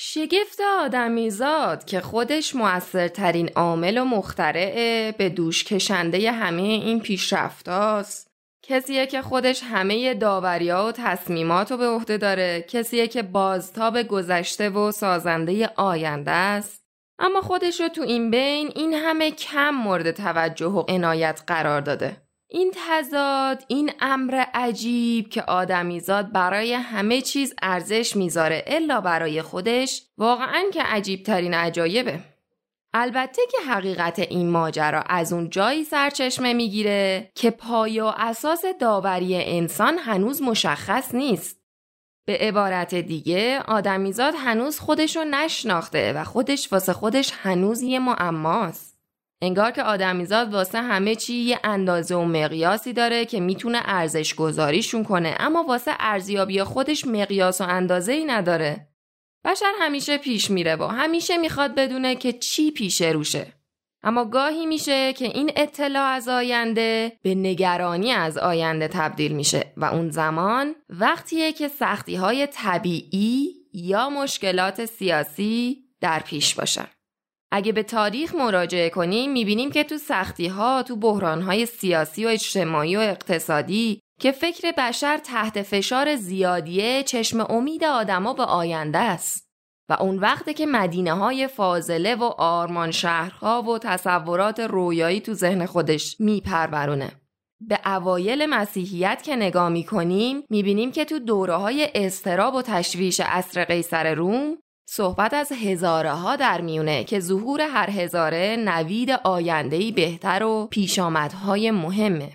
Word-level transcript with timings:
شگفت 0.00 0.60
آدمیزاد 0.80 1.84
که 1.84 2.00
خودش 2.00 2.54
موثرترین 2.54 3.48
عامل 3.48 3.98
و 3.98 4.04
مخترع 4.04 5.10
به 5.10 5.28
دوش 5.28 5.64
کشنده 5.64 6.32
همه 6.32 6.62
این 6.62 7.00
پیشرفتاست. 7.00 8.30
کسیه 8.62 9.06
که 9.06 9.22
خودش 9.22 9.62
همه 9.62 10.14
داوریا 10.14 10.86
و 10.86 10.92
تصمیمات 10.92 11.70
رو 11.70 11.76
به 11.76 11.88
عهده 11.88 12.16
داره. 12.16 12.66
کسیه 12.68 13.08
که 13.08 13.22
بازتاب 13.22 14.02
گذشته 14.02 14.70
و 14.70 14.92
سازنده 14.92 15.70
آینده 15.76 16.30
است. 16.30 16.82
اما 17.18 17.40
خودش 17.40 17.80
رو 17.80 17.88
تو 17.88 18.02
این 18.02 18.30
بین 18.30 18.72
این 18.74 18.94
همه 18.94 19.30
کم 19.30 19.70
مورد 19.70 20.10
توجه 20.10 20.66
و 20.66 20.84
عنایت 20.88 21.42
قرار 21.46 21.80
داده. 21.80 22.27
این 22.50 22.72
تضاد 22.74 23.64
این 23.68 23.90
امر 24.00 24.44
عجیب 24.54 25.28
که 25.28 25.42
آدمیزاد 25.42 26.32
برای 26.32 26.72
همه 26.72 27.20
چیز 27.20 27.54
ارزش 27.62 28.16
می‌ذاره 28.16 28.64
الا 28.66 29.00
برای 29.00 29.42
خودش 29.42 30.02
واقعا 30.18 30.62
که 30.72 30.82
عجیب 30.82 31.22
ترین 31.22 31.54
عجایبه 31.54 32.20
البته 32.94 33.42
که 33.50 33.58
حقیقت 33.70 34.18
این 34.18 34.50
ماجرا 34.50 35.02
از 35.02 35.32
اون 35.32 35.50
جایی 35.50 35.84
سرچشمه 35.84 36.52
می‌گیره 36.52 37.32
که 37.34 37.50
پای 37.50 38.00
و 38.00 38.12
اساس 38.16 38.64
داوری 38.80 39.36
انسان 39.36 39.98
هنوز 39.98 40.42
مشخص 40.42 41.14
نیست. 41.14 41.58
به 42.24 42.38
عبارت 42.40 42.94
دیگه 42.94 43.62
آدمیزاد 43.66 44.34
هنوز 44.36 44.78
خودشو 44.78 45.24
نشناخته 45.24 46.12
و 46.12 46.24
خودش 46.24 46.72
واسه 46.72 46.92
خودش 46.92 47.32
هنوز 47.42 47.82
یه 47.82 47.98
معماست. 47.98 48.87
انگار 49.42 49.70
که 49.70 49.82
آدمیزاد 49.82 50.54
واسه 50.54 50.78
همه 50.82 51.14
چی 51.14 51.34
یه 51.34 51.60
اندازه 51.64 52.14
و 52.14 52.24
مقیاسی 52.24 52.92
داره 52.92 53.24
که 53.24 53.40
می‌تونه 53.40 53.80
ارزش 53.84 54.34
گذاریشون 54.34 55.04
کنه 55.04 55.36
اما 55.38 55.62
واسه 55.62 55.92
ارزیابی 55.98 56.62
خودش 56.62 57.06
مقیاس 57.06 57.60
و 57.60 57.64
اندازه 57.64 58.12
ای 58.12 58.24
نداره. 58.24 58.88
بشر 59.44 59.72
همیشه 59.80 60.18
پیش 60.18 60.50
میره 60.50 60.76
و 60.76 60.84
همیشه 60.84 61.36
می‌خواد 61.36 61.74
بدونه 61.74 62.16
که 62.16 62.32
چی 62.32 62.70
پیش 62.70 63.02
روشه. 63.02 63.52
اما 64.02 64.24
گاهی 64.24 64.66
میشه 64.66 65.12
که 65.12 65.24
این 65.24 65.52
اطلاع 65.56 66.08
از 66.08 66.28
آینده 66.28 67.12
به 67.22 67.34
نگرانی 67.34 68.12
از 68.12 68.38
آینده 68.38 68.88
تبدیل 68.88 69.32
میشه 69.32 69.72
و 69.76 69.84
اون 69.84 70.10
زمان 70.10 70.74
وقتیه 70.88 71.52
که 71.52 71.68
سختی 71.68 72.14
های 72.14 72.46
طبیعی 72.46 73.54
یا 73.72 74.10
مشکلات 74.10 74.84
سیاسی 74.84 75.84
در 76.00 76.18
پیش 76.18 76.54
باشن. 76.54 76.86
اگه 77.50 77.72
به 77.72 77.82
تاریخ 77.82 78.34
مراجعه 78.34 78.90
کنیم 78.90 79.32
می‌بینیم 79.32 79.70
که 79.70 79.84
تو 79.84 79.98
سختی 79.98 80.46
ها 80.46 80.82
تو 80.82 80.96
بحران 80.96 81.42
های 81.42 81.66
سیاسی 81.66 82.24
و 82.24 82.28
اجتماعی 82.28 82.96
و 82.96 83.00
اقتصادی 83.00 84.00
که 84.20 84.32
فکر 84.32 84.72
بشر 84.78 85.18
تحت 85.18 85.62
فشار 85.62 86.16
زیادیه 86.16 87.02
چشم 87.02 87.40
امید 87.40 87.84
آدما 87.84 88.32
به 88.32 88.42
آینده 88.42 88.98
است 88.98 89.48
و 89.90 89.96
اون 90.00 90.18
وقته 90.18 90.54
که 90.54 90.66
مدینه 90.66 91.12
های 91.12 91.46
فاضله 91.46 92.14
و 92.14 92.24
آرمان 92.38 92.90
شهرها 92.90 93.62
و 93.62 93.78
تصورات 93.78 94.60
رویایی 94.60 95.20
تو 95.20 95.34
ذهن 95.34 95.66
خودش 95.66 96.16
میپرورونه. 96.20 97.12
به 97.60 97.80
اوایل 97.86 98.46
مسیحیت 98.46 99.22
که 99.22 99.36
نگاه 99.36 99.68
می‌کنیم 99.68 100.42
می‌بینیم 100.50 100.92
که 100.92 101.04
تو 101.04 101.18
دوره 101.18 101.54
های 101.54 101.88
استراب 101.94 102.54
و 102.54 102.62
تشویش 102.62 103.20
اصر 103.24 103.64
قیصر 103.64 104.14
روم 104.14 104.58
صحبت 104.90 105.34
از 105.34 105.52
هزاره 105.52 106.10
ها 106.10 106.36
در 106.36 106.60
میونه 106.60 107.04
که 107.04 107.20
ظهور 107.20 107.60
هر 107.60 107.90
هزاره 107.90 108.56
نوید 108.58 109.10
آیندهی 109.10 109.92
بهتر 109.92 110.42
و 110.42 110.66
پیشامدهای 110.70 111.70
مهمه. 111.70 112.32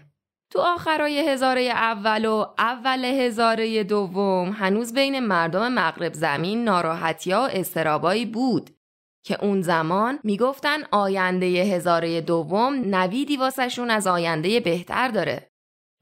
تو 0.51 0.59
آخرای 0.59 1.29
هزاره 1.29 1.61
اول 1.61 2.25
و 2.25 2.45
اول 2.57 3.05
هزاره 3.05 3.83
دوم 3.83 4.49
هنوز 4.51 4.93
بین 4.93 5.19
مردم 5.19 5.71
مغرب 5.71 6.13
زمین 6.13 6.63
ناراحتی 6.63 7.33
و 7.33 7.37
استرابایی 7.37 8.25
بود 8.25 8.69
که 9.25 9.43
اون 9.43 9.61
زمان 9.61 10.19
می‌گفتن 10.23 10.83
آینده 10.91 11.45
هزاره 11.45 12.21
دوم 12.21 12.73
نویدی 12.73 13.37
واسهشون 13.37 13.89
از 13.89 14.07
آینده 14.07 14.59
بهتر 14.59 15.07
داره. 15.07 15.52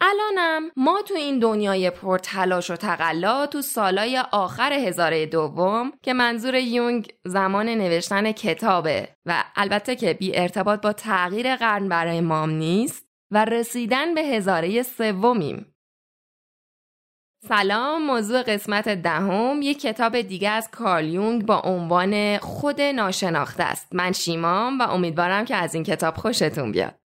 الانم 0.03 0.71
ما 0.75 1.01
تو 1.01 1.13
این 1.13 1.39
دنیای 1.39 1.89
پر 1.89 2.17
تلاش 2.17 2.71
و 2.71 2.75
تقلا 2.75 3.45
تو 3.45 3.61
سالای 3.61 4.23
آخر 4.31 4.73
هزاره 4.73 5.25
دوم 5.25 5.91
که 6.03 6.13
منظور 6.13 6.55
یونگ 6.55 7.13
زمان 7.25 7.69
نوشتن 7.69 8.31
کتابه 8.31 9.09
و 9.25 9.43
البته 9.55 9.95
که 9.95 10.13
بی 10.13 10.37
ارتباط 10.37 10.81
با 10.81 10.93
تغییر 10.93 11.55
قرن 11.55 11.89
برای 11.89 12.21
مام 12.21 12.49
نیست 12.49 13.05
و 13.31 13.45
رسیدن 13.45 14.15
به 14.15 14.21
هزاره 14.21 14.83
سومیم. 14.83 15.75
سلام 17.47 18.05
موضوع 18.05 18.43
قسمت 18.43 18.89
دهم. 18.89 19.61
یک 19.61 19.81
کتاب 19.81 20.21
دیگه 20.21 20.49
از 20.49 20.71
کارل 20.71 21.05
یونگ 21.05 21.45
با 21.45 21.59
عنوان 21.59 22.37
خود 22.37 22.81
ناشناخته 22.81 23.63
است. 23.63 23.95
من 23.95 24.11
شیمام 24.11 24.79
و 24.79 24.81
امیدوارم 24.81 25.45
که 25.45 25.55
از 25.55 25.75
این 25.75 25.83
کتاب 25.83 26.15
خوشتون 26.15 26.71
بیاد. 26.71 27.00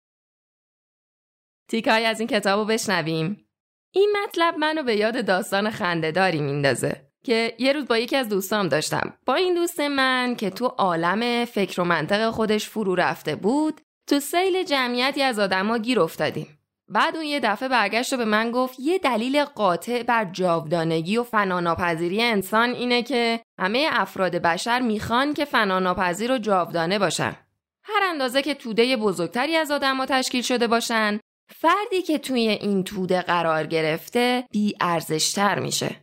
تیکایی 1.72 2.06
از 2.06 2.20
این 2.20 2.28
کتاب 2.28 2.58
رو 2.58 2.64
بشنویم. 2.64 3.46
این 3.94 4.16
مطلب 4.22 4.54
منو 4.58 4.82
به 4.82 4.96
یاد 4.96 5.26
داستان 5.26 5.70
خندهداری 5.70 6.40
میندازه 6.40 7.06
که 7.24 7.54
یه 7.58 7.72
روز 7.72 7.86
با 7.86 7.98
یکی 7.98 8.16
از 8.16 8.28
دوستام 8.28 8.68
داشتم. 8.68 9.12
با 9.26 9.34
این 9.34 9.54
دوست 9.54 9.80
من 9.80 10.34
که 10.38 10.50
تو 10.50 10.66
عالم 10.66 11.44
فکر 11.44 11.80
و 11.80 11.84
منطق 11.84 12.30
خودش 12.30 12.68
فرو 12.68 12.94
رفته 12.94 13.36
بود 13.36 13.80
تو 14.08 14.20
سیل 14.20 14.62
جمعیتی 14.62 15.22
از 15.22 15.38
آدما 15.38 15.78
گیر 15.78 16.00
افتادیم. 16.00 16.58
بعد 16.88 17.16
اون 17.16 17.24
یه 17.24 17.40
دفعه 17.40 17.68
برگشت 17.68 18.12
و 18.12 18.16
به 18.16 18.24
من 18.24 18.50
گفت 18.50 18.80
یه 18.80 18.98
دلیل 18.98 19.44
قاطع 19.44 20.02
بر 20.02 20.24
جاودانگی 20.24 21.16
و 21.16 21.22
فناناپذیری 21.22 22.22
انسان 22.22 22.70
اینه 22.70 23.02
که 23.02 23.40
همه 23.58 23.88
افراد 23.92 24.36
بشر 24.36 24.80
می‌خوان 24.80 25.34
که 25.34 25.44
فناناپذیر 25.44 26.32
و 26.32 26.38
جاودانه 26.38 26.98
باشن. 26.98 27.36
هر 27.84 28.00
اندازه 28.10 28.42
که 28.42 28.54
توده 28.54 28.96
بزرگتری 28.96 29.56
از 29.56 29.70
آدما 29.70 30.06
تشکیل 30.06 30.42
شده 30.42 30.66
باشن 30.66 31.20
فردی 31.48 32.02
که 32.02 32.18
توی 32.18 32.48
این 32.48 32.84
توده 32.84 33.22
قرار 33.22 33.66
گرفته 33.66 34.44
بی 34.50 34.74
ارزشتر 34.80 35.58
میشه. 35.58 35.96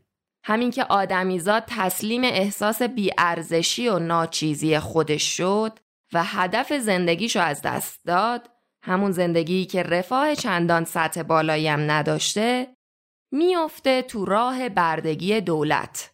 همین 0.44 0.72
که 0.72 0.84
آدمیزاد 0.84 1.64
تسلیم 1.68 2.24
احساس 2.24 2.82
بیارزشی 2.82 3.88
و 3.88 4.00
ناچیزی 4.00 4.80
خودش 4.80 5.38
شد 5.38 5.80
و 6.14 6.24
هدف 6.24 6.74
زندگیشو 6.74 7.40
از 7.40 7.62
دست 7.62 8.00
داد 8.06 8.50
همون 8.84 9.12
زندگی 9.12 9.66
که 9.66 9.84
رفاه 9.84 10.36
چندان 10.36 10.86
سطح 10.86 11.24
بالایی 11.24 11.68
هم 11.68 11.92
نداشته 11.92 12.68
میافته 13.32 14.02
تو 14.02 14.26
راه 14.26 14.70
بردگی 14.70 15.42
دولت 15.42 16.12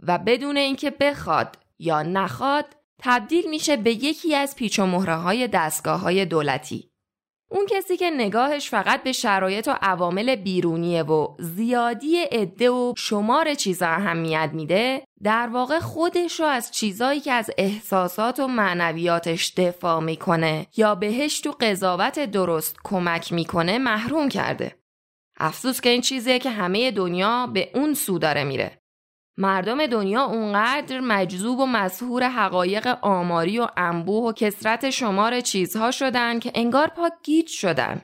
و 0.00 0.18
بدون 0.18 0.56
اینکه 0.56 0.90
بخواد 0.90 1.58
یا 1.78 2.02
نخواد 2.02 2.76
تبدیل 2.98 3.50
میشه 3.50 3.76
به 3.76 3.90
یکی 3.90 4.34
از 4.34 4.56
پیچ 4.56 4.78
و 4.78 4.86
مهره 4.86 5.16
های 5.16 5.48
دستگاه 5.48 6.00
های 6.00 6.24
دولتی. 6.24 6.90
اون 7.50 7.66
کسی 7.70 7.96
که 7.96 8.10
نگاهش 8.10 8.70
فقط 8.70 9.02
به 9.02 9.12
شرایط 9.12 9.68
و 9.68 9.78
عوامل 9.82 10.36
بیرونیه 10.36 11.02
و 11.02 11.36
زیادی 11.38 12.16
عده 12.18 12.70
و 12.70 12.94
شمار 12.96 13.54
چیزا 13.54 13.86
اهمیت 13.86 14.50
میده 14.52 15.04
در 15.22 15.46
واقع 15.52 15.78
خودش 15.78 16.40
رو 16.40 16.46
از 16.46 16.70
چیزایی 16.70 17.20
که 17.20 17.32
از 17.32 17.50
احساسات 17.58 18.40
و 18.40 18.48
معنویاتش 18.48 19.54
دفاع 19.56 20.00
می‌کنه 20.00 20.66
یا 20.76 20.94
بهش 20.94 21.40
تو 21.40 21.50
قضاوت 21.60 22.18
درست 22.18 22.76
کمک 22.84 23.32
می‌کنه 23.32 23.78
محروم 23.78 24.28
کرده. 24.28 24.76
افسوس 25.36 25.80
که 25.80 25.88
این 25.88 26.00
چیزیه 26.00 26.38
که 26.38 26.50
همه 26.50 26.90
دنیا 26.90 27.46
به 27.46 27.70
اون 27.74 27.94
سو 27.94 28.18
داره 28.18 28.44
میره. 28.44 28.83
مردم 29.36 29.86
دنیا 29.86 30.24
اونقدر 30.24 31.00
مجذوب 31.00 31.58
و 31.58 31.66
مسهور 31.66 32.28
حقایق 32.28 32.98
آماری 33.02 33.58
و 33.58 33.68
انبوه 33.76 34.24
و 34.24 34.32
کسرت 34.32 34.90
شمار 34.90 35.40
چیزها 35.40 35.90
شدن 35.90 36.38
که 36.38 36.52
انگار 36.54 36.88
پاک 36.88 37.12
گیج 37.22 37.48
شدن. 37.48 38.02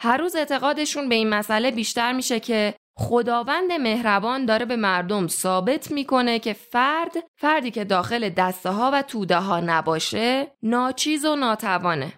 هر 0.00 0.16
روز 0.16 0.36
اعتقادشون 0.36 1.08
به 1.08 1.14
این 1.14 1.28
مسئله 1.28 1.70
بیشتر 1.70 2.12
میشه 2.12 2.40
که 2.40 2.74
خداوند 2.98 3.72
مهربان 3.72 4.44
داره 4.44 4.64
به 4.64 4.76
مردم 4.76 5.26
ثابت 5.26 5.90
می‌کنه 5.90 6.38
که 6.38 6.52
فرد 6.52 7.12
فردی 7.36 7.70
که 7.70 7.84
داخل 7.84 8.28
دسته 8.28 8.70
ها 8.70 8.90
و 8.94 9.02
توده 9.02 9.36
ها 9.36 9.60
نباشه 9.60 10.56
ناچیز 10.62 11.24
و 11.24 11.36
ناتوانه. 11.36 12.12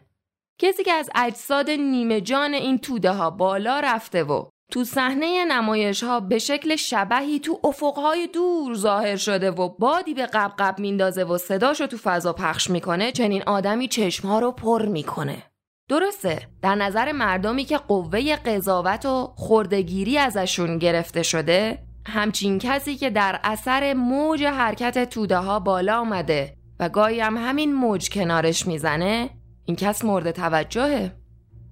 کسی 0.60 0.84
که 0.84 0.92
از 0.92 1.10
اجساد 1.14 1.70
نیمه 1.70 2.20
جان 2.20 2.54
این 2.54 2.78
توده 2.78 3.10
ها 3.12 3.30
بالا 3.30 3.80
رفته 3.80 4.24
و 4.24 4.48
تو 4.72 4.84
صحنه 4.84 5.44
نمایش 5.44 6.02
ها 6.02 6.20
به 6.20 6.38
شکل 6.38 6.76
شبهی 6.76 7.40
تو 7.40 7.60
افقهای 7.64 8.26
دور 8.26 8.74
ظاهر 8.74 9.16
شده 9.16 9.50
و 9.50 9.68
بادی 9.68 10.14
به 10.14 10.26
قبقب 10.26 10.78
میندازه 10.78 11.24
و 11.24 11.38
صداشو 11.38 11.86
تو 11.86 11.96
فضا 11.96 12.32
پخش 12.32 12.70
می‌کنه 12.70 13.12
چنین 13.12 13.42
آدمی 13.46 13.88
چشمها 13.88 14.38
رو 14.38 14.52
پر 14.52 14.86
می‌کنه. 14.86 15.42
درسته 15.88 16.48
در 16.62 16.74
نظر 16.74 17.12
مردمی 17.12 17.64
که 17.64 17.76
قوه 17.78 18.36
قضاوت 18.36 19.06
و 19.06 19.32
خوردگیری 19.36 20.18
ازشون 20.18 20.78
گرفته 20.78 21.22
شده 21.22 21.78
همچین 22.06 22.58
کسی 22.58 22.96
که 22.96 23.10
در 23.10 23.40
اثر 23.44 23.94
موج 23.94 24.44
حرکت 24.44 25.10
توده 25.10 25.36
ها 25.36 25.60
بالا 25.60 26.00
آمده 26.00 26.54
و 26.80 26.88
گاهی 26.88 27.20
هم 27.20 27.36
همین 27.36 27.74
موج 27.74 28.10
کنارش 28.10 28.66
می‌زنه 28.66 29.30
این 29.64 29.76
کس 29.76 30.04
مورد 30.04 30.30
توجهه. 30.30 31.12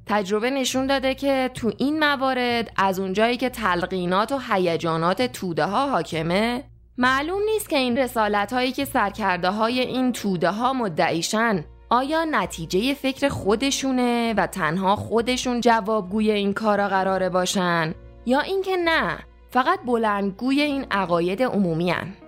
تجربه 0.07 0.51
نشون 0.51 0.87
داده 0.87 1.15
که 1.15 1.51
تو 1.55 1.73
این 1.79 1.99
موارد 1.99 2.73
از 2.77 2.99
اونجایی 2.99 3.37
که 3.37 3.51
تلقینات 3.51 4.33
و 4.33 4.39
هیجانات 4.51 5.23
توده 5.23 5.65
ها 5.65 5.91
حاکمه 5.91 6.65
معلوم 6.99 7.43
نیست 7.43 7.69
که 7.69 7.77
این 7.77 7.99
رسالت 7.99 8.53
هایی 8.53 8.73
که 8.73 8.85
سرکرده 8.85 9.51
های 9.51 9.81
این 9.81 10.13
توده 10.13 10.51
ها 10.51 10.73
مدعیشن 10.73 11.65
آیا 11.91 12.25
نتیجه 12.25 12.95
فکر 12.95 13.29
خودشونه 13.29 14.35
و 14.37 14.47
تنها 14.47 14.97
خودشون 14.97 15.61
جوابگوی 15.61 16.31
این 16.31 16.53
کارا 16.53 16.89
قراره 16.89 17.29
باشن 17.29 17.95
یا 18.27 18.41
اینکه 18.41 18.77
نه 18.77 19.19
فقط 19.51 19.81
بلندگوی 19.87 20.61
این 20.61 20.87
عقاید 20.91 21.43
عمومی 21.43 21.91
هن. 21.91 22.26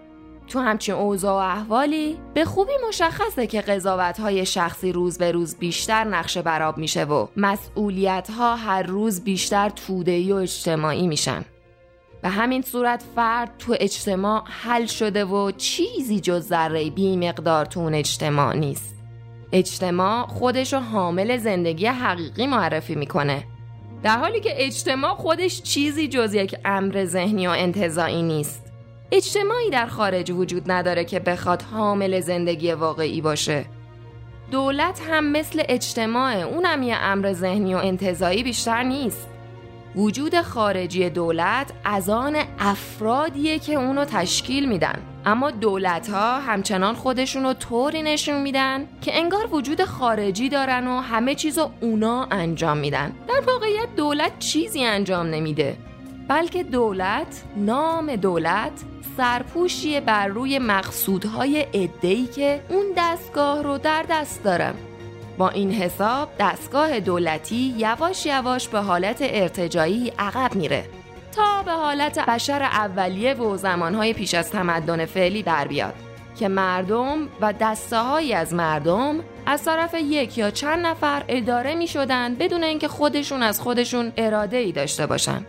تو 0.48 0.58
همچین 0.58 0.94
اوضاع 0.94 1.32
و 1.32 1.58
احوالی 1.58 2.18
به 2.34 2.44
خوبی 2.44 2.72
مشخصه 2.88 3.46
که 3.46 3.60
قضاوت 3.60 4.20
های 4.20 4.46
شخصی 4.46 4.92
روز 4.92 5.18
به 5.18 5.32
روز 5.32 5.56
بیشتر 5.56 6.04
نقشه 6.04 6.42
براب 6.42 6.78
میشه 6.78 7.04
و 7.04 7.26
مسئولیت 7.36 8.30
ها 8.30 8.56
هر 8.56 8.82
روز 8.82 9.24
بیشتر 9.24 9.68
تودهی 9.68 10.32
و 10.32 10.36
اجتماعی 10.36 11.06
میشن. 11.06 11.44
به 12.22 12.28
همین 12.28 12.62
صورت 12.62 13.04
فرد 13.16 13.50
تو 13.58 13.76
اجتماع 13.80 14.44
حل 14.46 14.86
شده 14.86 15.24
و 15.24 15.50
چیزی 15.50 16.20
جز 16.20 16.46
ذره 16.46 16.90
بی 16.90 17.16
مقدار 17.16 17.66
تو 17.66 17.80
اون 17.80 17.94
اجتماع 17.94 18.56
نیست. 18.56 18.94
اجتماع 19.52 20.26
خودش 20.26 20.72
رو 20.72 20.80
حامل 20.80 21.36
زندگی 21.36 21.86
حقیقی 21.86 22.46
معرفی 22.46 22.94
می‌کنه. 22.94 23.44
در 24.02 24.18
حالی 24.18 24.40
که 24.40 24.50
اجتماع 24.54 25.14
خودش 25.14 25.62
چیزی 25.62 26.08
جز 26.08 26.34
یک 26.34 26.54
امر 26.64 27.04
ذهنی 27.04 27.46
و 27.46 27.50
انتظاعی 27.50 28.22
نیست. 28.22 28.67
اجتماعی 29.12 29.70
در 29.70 29.86
خارج 29.86 30.30
وجود 30.30 30.70
نداره 30.70 31.04
که 31.04 31.20
بخواد 31.20 31.62
حامل 31.62 32.20
زندگی 32.20 32.72
واقعی 32.72 33.20
باشه. 33.20 33.64
دولت 34.50 35.00
هم 35.10 35.32
مثل 35.32 35.62
اجتماع 35.68 36.34
اونم 36.34 36.82
یه 36.82 36.96
امر 36.96 37.32
ذهنی 37.32 37.74
و 37.74 37.78
انتظاعی 37.78 38.42
بیشتر 38.42 38.82
نیست. 38.82 39.28
وجود 39.96 40.40
خارجی 40.40 41.10
دولت 41.10 41.72
از 41.84 42.08
آن 42.08 42.36
افرادیه 42.58 43.58
که 43.58 43.74
اونو 43.74 44.04
تشکیل 44.04 44.68
میدن. 44.68 45.02
اما 45.26 45.50
دولت 45.50 46.10
ها 46.10 46.40
همچنان 46.40 46.94
خودشون 46.94 47.42
رو 47.42 47.52
طوری 47.52 48.02
نشون 48.02 48.42
میدن 48.42 48.88
که 49.00 49.18
انگار 49.18 49.54
وجود 49.54 49.84
خارجی 49.84 50.48
دارن 50.48 50.86
و 50.86 51.00
همه 51.00 51.34
چیز 51.34 51.58
رو 51.58 51.70
اونا 51.80 52.24
انجام 52.30 52.76
میدن. 52.76 53.12
در 53.28 53.40
واقعیت 53.46 53.96
دولت 53.96 54.38
چیزی 54.38 54.84
انجام 54.84 55.26
نمیده. 55.26 55.76
بلکه 56.28 56.62
دولت 56.62 57.42
نام 57.56 58.16
دولت 58.16 58.72
سرپوشی 59.18 60.00
بر 60.00 60.26
روی 60.26 60.58
مقصودهای 60.58 61.66
ادهی 61.72 62.26
که 62.26 62.60
اون 62.68 62.86
دستگاه 62.96 63.62
رو 63.62 63.78
در 63.78 64.04
دست 64.10 64.44
دارن 64.44 64.74
با 65.38 65.48
این 65.48 65.72
حساب 65.72 66.28
دستگاه 66.38 67.00
دولتی 67.00 67.74
یواش 67.76 68.26
یواش 68.26 68.68
به 68.68 68.80
حالت 68.80 69.18
ارتجایی 69.20 70.12
عقب 70.18 70.54
میره 70.54 70.84
تا 71.36 71.62
به 71.62 71.72
حالت 71.72 72.18
بشر 72.18 72.62
اولیه 72.62 73.34
و 73.34 73.56
زمانهای 73.56 74.14
پیش 74.14 74.34
از 74.34 74.50
تمدن 74.50 75.04
فعلی 75.04 75.42
در 75.42 75.68
بیاد 75.68 75.94
که 76.38 76.48
مردم 76.48 77.28
و 77.40 77.54
دسته 77.60 78.34
از 78.34 78.54
مردم 78.54 79.20
از 79.46 79.64
طرف 79.64 79.94
یک 79.94 80.38
یا 80.38 80.50
چند 80.50 80.86
نفر 80.86 81.24
اداره 81.28 81.74
می 81.74 81.88
شدن 81.88 82.34
بدون 82.34 82.64
اینکه 82.64 82.88
خودشون 82.88 83.42
از 83.42 83.60
خودشون 83.60 84.12
اراده 84.16 84.56
ای 84.56 84.72
داشته 84.72 85.06
باشن. 85.06 85.46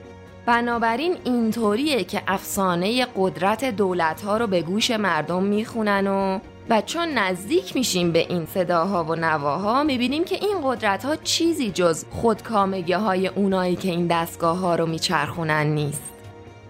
بنابراین 0.50 1.18
اینطوریه 1.24 2.04
که 2.04 2.22
افسانه 2.28 3.08
قدرت 3.16 3.66
دولت 3.66 4.22
ها 4.22 4.38
رو 4.38 4.48
به 4.48 4.62
گوش 4.62 4.92
مردم 4.92 5.44
می‌خونن 5.44 6.08
و 6.08 6.40
و 6.70 6.82
چون 6.82 7.10
نزدیک 7.10 7.76
میشیم 7.76 8.12
به 8.12 8.20
این 8.20 8.46
صداها 8.46 9.04
و 9.04 9.16
نواها 9.16 9.84
می‌بینیم 9.84 10.24
که 10.24 10.36
این 10.36 10.58
قدرت 10.64 11.06
ها 11.06 11.16
چیزی 11.16 11.72
جز 11.72 12.06
خودکامگی 12.10 12.94
های 12.94 13.28
اونایی 13.28 13.76
که 13.76 13.90
این 13.90 14.08
دستگاه 14.08 14.58
ها 14.58 14.76
رو 14.76 14.86
میچرخونن 14.86 15.68
نیست 15.68 16.14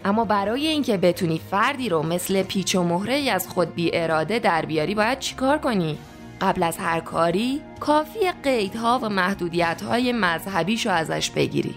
اما 0.05 0.25
برای 0.25 0.67
اینکه 0.67 0.97
بتونی 0.97 1.41
فردی 1.51 1.89
رو 1.89 2.03
مثل 2.03 2.43
پیچ 2.43 2.75
و 2.75 2.83
مهره 2.83 3.31
از 3.31 3.47
خود 3.47 3.75
بی 3.75 3.91
اراده 3.93 4.39
در 4.39 4.65
بیاری 4.65 4.95
باید 4.95 5.19
چیکار 5.19 5.57
کنی؟ 5.57 5.97
قبل 6.41 6.63
از 6.63 6.77
هر 6.77 6.99
کاری 6.99 7.61
کافی 7.79 8.31
قیدها 8.43 8.99
و 9.03 9.09
محدودیت 9.09 9.81
های 9.81 10.11
مذهبیشو 10.11 10.89
ازش 10.89 11.29
بگیری 11.29 11.75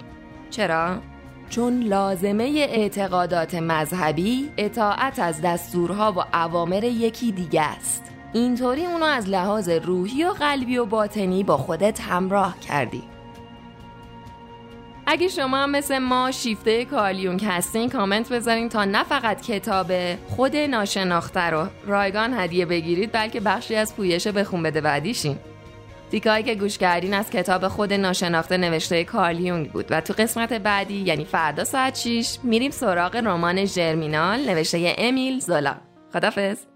چرا؟ 0.50 1.11
چون 1.52 1.82
لازمه 1.82 2.44
اعتقادات 2.68 3.54
مذهبی 3.54 4.50
اطاعت 4.56 5.18
از 5.18 5.40
دستورها 5.40 6.12
و 6.12 6.36
اوامر 6.36 6.84
یکی 6.84 7.32
دیگه 7.32 7.62
است. 7.62 8.02
اینطوری 8.32 8.86
اونو 8.86 9.04
از 9.04 9.28
لحاظ 9.28 9.68
روحی 9.68 10.24
و 10.24 10.28
قلبی 10.28 10.78
و 10.78 10.84
باطنی 10.84 11.44
با 11.44 11.56
خودت 11.56 12.00
همراه 12.00 12.60
کردی. 12.60 13.02
اگه 15.06 15.28
شما 15.28 15.56
هم 15.56 15.70
مثل 15.70 15.98
ما 15.98 16.30
شیفته 16.30 16.84
کالیون 16.84 17.38
هستین 17.38 17.88
کامنت 17.90 18.32
بذارین 18.32 18.68
تا 18.68 18.84
نه 18.84 19.04
فقط 19.04 19.42
کتاب 19.42 19.92
خود 20.28 20.56
ناشناخته 20.56 21.40
رو. 21.40 21.66
رایگان 21.86 22.34
هدیه 22.34 22.66
بگیرید 22.66 23.12
بلکه 23.12 23.40
بخشی 23.40 23.74
از 23.74 23.96
پویش 23.96 24.26
بخون 24.28 24.62
بده 24.62 24.80
بعدیشین. 24.80 25.38
دیکایی 26.12 26.44
که 26.44 26.54
گوش 26.54 26.78
کردین 26.78 27.14
از 27.14 27.30
کتاب 27.30 27.68
خود 27.68 27.92
ناشناخته 27.92 28.56
نوشته 28.56 29.04
کارلیونگ 29.04 29.72
بود. 29.72 29.86
و 29.90 30.00
تو 30.00 30.12
قسمت 30.18 30.52
بعدی 30.52 30.94
یعنی 30.94 31.24
فردا 31.24 31.64
ساعت 31.64 31.98
6 31.98 32.38
میریم 32.42 32.70
سراغ 32.70 33.16
رمان 33.16 33.64
ژرمینال 33.64 34.40
نوشته 34.40 34.94
امیل 34.98 35.40
زولا. 35.40 35.74
خدافظ 36.12 36.71